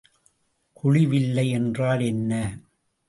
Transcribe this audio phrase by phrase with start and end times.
[0.77, 2.31] குழிவில்லை என்றால் என்ன?